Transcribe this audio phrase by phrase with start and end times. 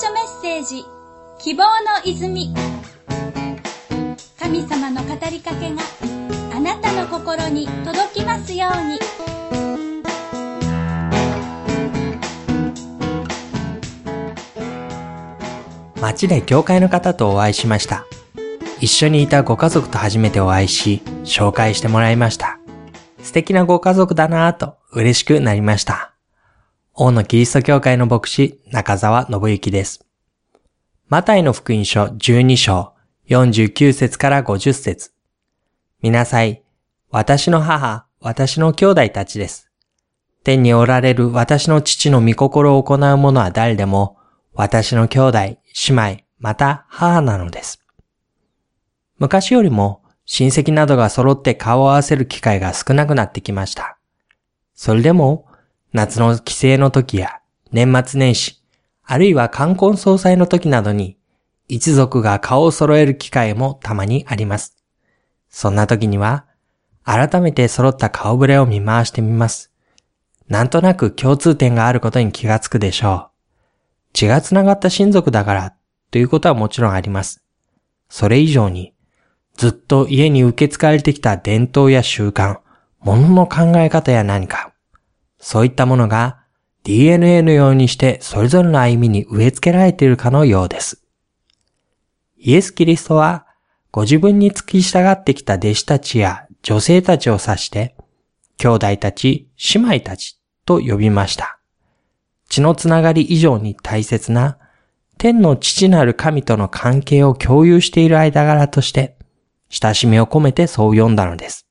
[0.00, 0.86] 書メッセージ
[1.38, 1.68] 希望の
[2.06, 2.54] 泉
[4.38, 5.82] 神様の語りかけが
[6.56, 8.98] あなたの心に届きますように
[16.00, 18.06] 街で教会の方とお会いしました。
[18.80, 22.58] 一緒にいたご家族と初めてお会いし、紹介してもらいました。
[23.22, 26.09] 素敵なご家族だなぁと嬉しくなりました。
[27.02, 30.04] 大野キリスト教会の牧師、中澤信之です。
[31.08, 32.92] マタイの福音書12章
[33.30, 35.12] 49節から50節
[36.02, 36.62] 見なさい。
[37.08, 39.70] 私の母、私の兄弟たちです。
[40.44, 44.18] 天におられる私の父の御心を行う者は誰でも、
[44.52, 47.82] 私の兄弟、姉妹、また母なのです。
[49.18, 53.96] 昔よりも親戚などが揃って顔を合わせる機会が少なくなってきました。
[54.74, 55.46] それでも、
[55.92, 57.40] 夏の帰省の時や
[57.72, 58.62] 年末年始、
[59.02, 61.16] あるいは冠婚葬祭の時などに、
[61.66, 64.76] 一族が顔を揃える機会もたまにあります。
[65.48, 66.46] そんな時には、
[67.04, 69.72] 改めて揃った顔ぶれを見回してみます。
[70.48, 73.30] なんとなく共通点があることに気がつくでしょう。
[74.12, 75.74] 血が繋がった親族だから
[76.12, 77.42] ということはもちろんあります。
[78.08, 78.94] それ以上に、
[79.56, 82.58] ずっと家に受け継がれてきた伝統や習慣、
[83.00, 84.69] 物の考え方や何か、
[85.40, 86.38] そういったものが
[86.84, 91.02] DNA のようにしてそれぞれの歩みに植え付けられているかのようです。
[92.42, 93.46] イエス・キリストは、
[93.92, 97.94] ご自分に付き従ってきた弟子たちや女性たちを指して、
[98.56, 101.58] 兄弟たち、姉妹たちと呼びました。
[102.48, 104.58] 血のつながり以上に大切な
[105.18, 109.18] 天の父なる神との関係を共有している間柄として、
[109.68, 111.66] 親しみを込めてそう呼んだのです。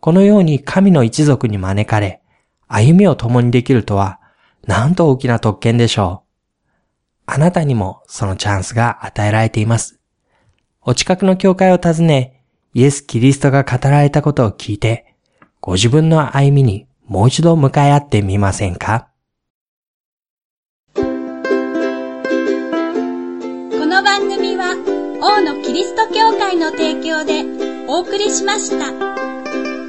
[0.00, 2.22] このように神の一族に招かれ、
[2.68, 4.20] 歩みを共にできるとは、
[4.66, 6.28] なんと大きな特権でしょう。
[7.26, 9.98] あなたにもそのチャンスが与えられています。
[10.82, 12.42] お近くの教会を訪ね、
[12.74, 15.14] イエス・キリストが語られたことを聞いて、
[15.60, 19.08] ご自分の歩みにもう一度向かい合ってみませんか？
[20.94, 21.02] こ
[23.86, 24.76] の番組は
[25.20, 27.44] 王のキリスト教会の提供で
[27.88, 29.27] お送りしました。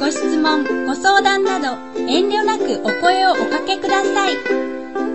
[0.00, 4.32] ご質問、ご相談など遠慮なくお声をおかけください。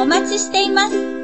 [0.00, 1.19] お待ちしています。